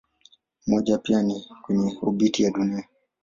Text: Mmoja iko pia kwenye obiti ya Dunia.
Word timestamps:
Mmoja 0.67 0.93
iko 0.95 1.01
pia 1.03 1.19
kwenye 1.63 1.97
obiti 2.01 2.43
ya 2.43 2.51
Dunia. 2.51 2.87